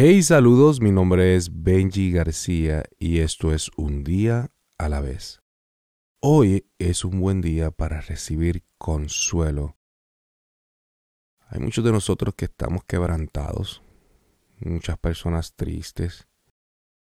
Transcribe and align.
Hey, 0.00 0.22
saludos, 0.22 0.80
mi 0.80 0.92
nombre 0.92 1.34
es 1.34 1.64
Benji 1.64 2.12
García 2.12 2.84
y 3.00 3.18
esto 3.18 3.52
es 3.52 3.68
Un 3.76 4.04
día 4.04 4.52
a 4.78 4.88
la 4.88 5.00
vez. 5.00 5.42
Hoy 6.20 6.70
es 6.78 7.04
un 7.04 7.20
buen 7.20 7.40
día 7.40 7.72
para 7.72 8.00
recibir 8.00 8.62
consuelo. 8.78 9.76
Hay 11.48 11.58
muchos 11.58 11.84
de 11.84 11.90
nosotros 11.90 12.36
que 12.36 12.44
estamos 12.44 12.84
quebrantados, 12.84 13.82
muchas 14.60 14.98
personas 14.98 15.56
tristes, 15.56 16.28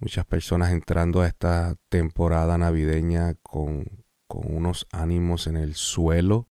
muchas 0.00 0.24
personas 0.24 0.72
entrando 0.72 1.20
a 1.20 1.26
esta 1.26 1.76
temporada 1.90 2.56
navideña 2.56 3.34
con, 3.42 3.84
con 4.26 4.50
unos 4.50 4.86
ánimos 4.92 5.46
en 5.46 5.58
el 5.58 5.74
suelo, 5.74 6.48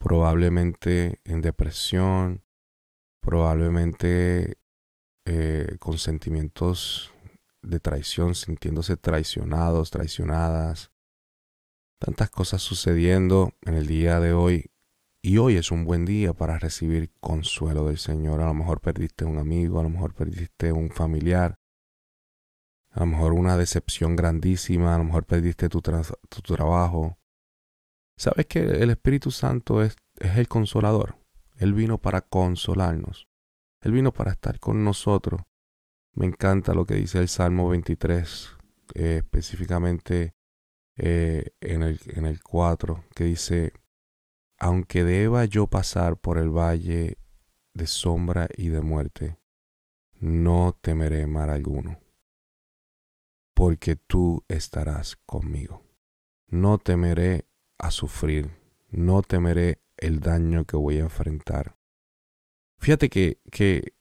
probablemente 0.00 1.20
en 1.22 1.42
depresión, 1.42 2.42
probablemente 3.20 4.58
eh, 5.26 5.76
con 5.78 5.98
sentimientos 5.98 7.12
de 7.62 7.80
traición, 7.80 8.34
sintiéndose 8.34 8.96
traicionados, 8.96 9.90
traicionadas. 9.90 10.90
Tantas 11.98 12.30
cosas 12.30 12.60
sucediendo 12.60 13.52
en 13.62 13.74
el 13.74 13.86
día 13.86 14.20
de 14.20 14.34
hoy. 14.34 14.70
Y 15.22 15.38
hoy 15.38 15.56
es 15.56 15.70
un 15.70 15.86
buen 15.86 16.04
día 16.04 16.34
para 16.34 16.58
recibir 16.58 17.10
consuelo 17.20 17.86
del 17.86 17.96
Señor. 17.96 18.42
A 18.42 18.46
lo 18.46 18.54
mejor 18.54 18.80
perdiste 18.80 19.24
un 19.24 19.38
amigo, 19.38 19.80
a 19.80 19.82
lo 19.82 19.88
mejor 19.88 20.12
perdiste 20.12 20.72
un 20.72 20.90
familiar, 20.90 21.58
a 22.90 23.00
lo 23.00 23.06
mejor 23.06 23.32
una 23.32 23.56
decepción 23.56 24.16
grandísima, 24.16 24.94
a 24.94 24.98
lo 24.98 25.04
mejor 25.04 25.24
perdiste 25.24 25.70
tu, 25.70 25.80
tu 25.80 26.42
trabajo. 26.42 27.16
Sabes 28.18 28.44
que 28.46 28.60
el 28.60 28.90
Espíritu 28.90 29.30
Santo 29.30 29.82
es, 29.82 29.96
es 30.18 30.36
el 30.36 30.48
consolador. 30.48 31.16
Él 31.56 31.72
vino 31.72 31.96
para 31.96 32.20
consolarnos. 32.20 33.26
Él 33.84 33.92
vino 33.92 34.12
para 34.12 34.32
estar 34.32 34.58
con 34.58 34.82
nosotros. 34.82 35.42
Me 36.14 36.24
encanta 36.24 36.72
lo 36.72 36.86
que 36.86 36.94
dice 36.94 37.18
el 37.18 37.28
Salmo 37.28 37.68
23, 37.68 38.56
eh, 38.94 39.16
específicamente 39.18 40.34
eh, 40.96 41.50
en, 41.60 41.82
el, 41.82 42.00
en 42.06 42.24
el 42.24 42.42
4, 42.42 43.04
que 43.14 43.24
dice, 43.24 43.74
aunque 44.58 45.04
deba 45.04 45.44
yo 45.44 45.66
pasar 45.66 46.16
por 46.16 46.38
el 46.38 46.48
valle 46.48 47.18
de 47.74 47.86
sombra 47.86 48.48
y 48.56 48.68
de 48.68 48.80
muerte, 48.80 49.36
no 50.18 50.78
temeré 50.80 51.26
mal 51.26 51.50
alguno, 51.50 52.00
porque 53.52 53.96
tú 53.96 54.44
estarás 54.48 55.16
conmigo. 55.26 55.82
No 56.46 56.78
temeré 56.78 57.48
a 57.76 57.90
sufrir, 57.90 58.50
no 58.88 59.20
temeré 59.20 59.82
el 59.98 60.20
daño 60.20 60.64
que 60.64 60.78
voy 60.78 60.98
a 60.98 61.02
enfrentar, 61.02 61.76
Fíjate 62.78 63.08
que, 63.08 63.38
que 63.50 63.94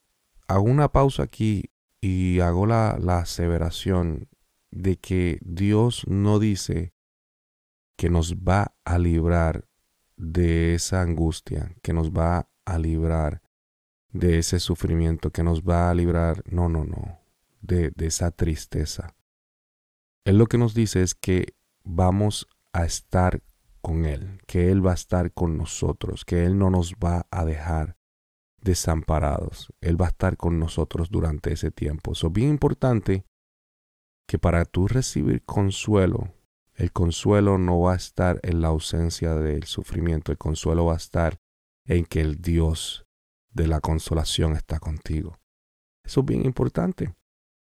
hago 0.48 0.64
una 0.64 0.92
pausa 0.92 1.24
aquí 1.24 1.72
y 2.02 2.40
hago 2.42 2.66
la, 2.66 2.98
la 3.00 3.20
aseveración 3.20 4.28
de 4.72 4.98
que 4.98 5.40
Dios 5.42 6.06
no 6.08 6.40
dice 6.40 6.94
que 7.96 8.10
nos 8.10 8.36
va 8.36 8.76
a 8.84 8.98
librar 8.98 9.68
de 10.18 10.74
esa 10.76 11.02
angustia, 11.02 11.76
que 11.82 11.94
nos 11.94 12.12
va 12.12 12.50
a 12.66 12.78
librar 12.78 13.42
de 14.12 14.40
ese 14.40 14.60
sufrimiento, 14.60 15.32
que 15.32 15.44
nos 15.44 15.64
va 15.64 15.90
a 15.90 15.94
librar, 15.94 16.44
no, 16.50 16.70
no, 16.70 16.86
no, 16.86 17.20
de, 17.62 17.92
de 17.92 18.08
esa 18.08 18.32
tristeza. 18.32 19.16
Él 20.26 20.38
lo 20.38 20.48
que 20.48 20.58
nos 20.58 20.74
dice 20.74 21.02
es 21.02 21.16
que 21.16 21.56
vamos 21.84 22.48
a 22.72 22.86
estar 22.86 23.42
con 23.82 24.06
Él, 24.06 24.40
que 24.48 24.72
Él 24.72 24.86
va 24.86 24.92
a 24.92 24.96
estar 24.96 25.34
con 25.34 25.58
nosotros, 25.58 26.26
que 26.26 26.46
Él 26.46 26.58
no 26.58 26.70
nos 26.70 26.94
va 26.94 27.28
a 27.32 27.44
dejar, 27.44 27.98
desamparados. 28.64 29.72
Él 29.82 30.02
va 30.02 30.08
a 30.08 30.10
estar 30.10 30.38
con 30.38 30.60
nosotros 30.60 31.10
durante 31.12 31.54
ese 31.54 31.72
tiempo. 31.72 32.14
Es 32.14 32.24
bien 32.32 32.50
importante 32.50 33.26
que 34.28 34.40
para 34.40 34.66
tú 34.66 34.88
recibir 34.88 35.44
consuelo, 35.44 36.34
el 36.76 36.92
consuelo 36.92 37.58
no 37.58 37.82
va 37.82 37.94
a 37.94 37.98
estar 37.98 38.40
en 38.44 38.62
la 38.62 38.70
ausencia 38.70 39.36
del 39.36 39.66
sufrimiento, 39.66 40.32
el 40.32 40.38
consuelo 40.38 40.86
va 40.86 40.94
a 40.94 40.98
estar 40.98 41.38
en 41.86 42.06
que 42.06 42.22
el 42.22 42.42
Dios 42.42 43.06
de 43.52 43.68
la 43.68 43.80
consolación 43.80 44.54
está 44.54 44.80
contigo. 44.80 45.38
Eso 46.04 46.22
es 46.22 46.26
bien 46.26 46.46
importante, 46.46 47.14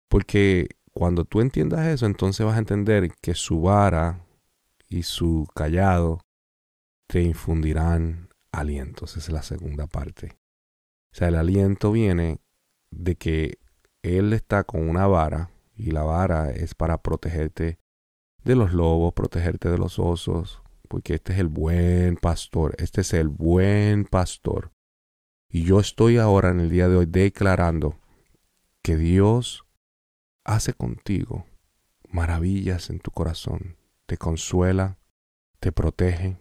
porque 0.08 0.68
cuando 0.92 1.24
tú 1.24 1.40
entiendas 1.40 1.86
eso, 1.86 2.06
entonces 2.06 2.46
vas 2.46 2.54
a 2.54 2.60
entender 2.60 3.10
que 3.20 3.34
su 3.34 3.62
vara 3.62 4.24
y 4.88 5.02
su 5.02 5.48
callado 5.54 6.20
te 7.08 7.22
infundirán 7.22 8.28
alientos. 8.52 9.16
Esa 9.16 9.26
es 9.26 9.32
la 9.32 9.42
segunda 9.42 9.86
parte. 9.86 10.36
O 11.14 11.16
sea, 11.16 11.28
el 11.28 11.36
aliento 11.36 11.92
viene 11.92 12.40
de 12.90 13.14
que 13.14 13.60
Él 14.02 14.32
está 14.32 14.64
con 14.64 14.88
una 14.88 15.06
vara 15.06 15.52
y 15.76 15.92
la 15.92 16.02
vara 16.02 16.50
es 16.50 16.74
para 16.74 17.02
protegerte 17.02 17.78
de 18.42 18.56
los 18.56 18.72
lobos, 18.72 19.14
protegerte 19.14 19.70
de 19.70 19.78
los 19.78 20.00
osos, 20.00 20.60
porque 20.88 21.14
este 21.14 21.32
es 21.32 21.38
el 21.38 21.46
buen 21.46 22.16
pastor, 22.16 22.74
este 22.78 23.02
es 23.02 23.14
el 23.14 23.28
buen 23.28 24.06
pastor. 24.06 24.72
Y 25.48 25.62
yo 25.62 25.78
estoy 25.78 26.18
ahora 26.18 26.50
en 26.50 26.58
el 26.58 26.68
día 26.68 26.88
de 26.88 26.96
hoy 26.96 27.06
declarando 27.06 28.00
que 28.82 28.96
Dios 28.96 29.64
hace 30.42 30.72
contigo 30.72 31.46
maravillas 32.08 32.90
en 32.90 32.98
tu 32.98 33.12
corazón, 33.12 33.76
te 34.06 34.16
consuela, 34.16 34.98
te 35.60 35.70
protege, 35.70 36.38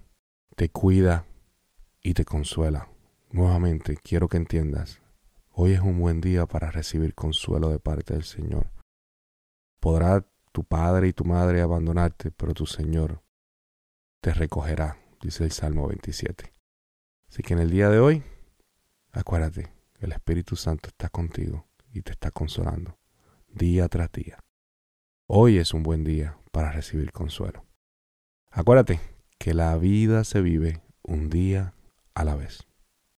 te 0.56 0.70
cuida 0.70 1.28
y 2.02 2.16
te 2.16 2.26
consuela. 2.26 2.93
Nuevamente 3.34 3.98
quiero 3.98 4.28
que 4.28 4.38
entiendas, 4.38 5.02
hoy 5.50 5.72
es 5.72 5.80
un 5.80 6.00
buen 6.00 6.22
día 6.22 6.46
para 6.46 6.70
recibir 6.70 7.16
consuelo 7.16 7.70
de 7.70 7.80
parte 7.80 8.14
del 8.14 8.26
Señor. 8.26 8.70
Podrá 9.80 10.24
tu 10.52 10.64
padre 10.64 11.08
y 11.08 11.14
tu 11.14 11.26
madre 11.26 11.62
abandonarte, 11.62 12.30
pero 12.30 12.54
tu 12.54 12.68
Señor 12.68 13.24
te 14.22 14.36
recogerá, 14.36 15.00
dice 15.20 15.46
el 15.46 15.52
Salmo 15.52 15.88
27. 15.88 16.54
Así 17.28 17.42
que 17.42 17.56
en 17.56 17.62
el 17.62 17.72
día 17.72 17.90
de 17.90 17.98
hoy, 17.98 18.24
acuérdate, 19.12 19.74
el 20.00 20.12
Espíritu 20.12 20.56
Santo 20.56 20.90
está 20.90 21.10
contigo 21.10 21.66
y 21.92 22.04
te 22.04 22.12
está 22.12 22.30
consolando 22.30 23.00
día 23.48 23.90
tras 23.90 24.12
día. 24.12 24.38
Hoy 25.26 25.58
es 25.58 25.74
un 25.74 25.82
buen 25.82 26.04
día 26.04 26.38
para 26.52 26.72
recibir 26.72 27.12
consuelo. 27.12 27.66
Acuérdate 28.52 29.00
que 29.40 29.56
la 29.56 29.76
vida 29.78 30.24
se 30.24 30.40
vive 30.40 30.84
un 31.02 31.32
día 31.32 31.74
a 32.14 32.26
la 32.26 32.36
vez. 32.36 32.68